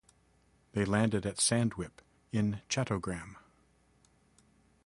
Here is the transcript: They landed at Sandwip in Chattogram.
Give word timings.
They 0.71 0.83
landed 0.83 1.27
at 1.27 1.35
Sandwip 1.37 1.99
in 2.31 2.63
Chattogram. 2.67 3.35